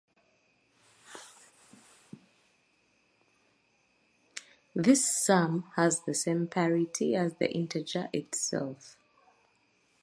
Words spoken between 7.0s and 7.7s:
as the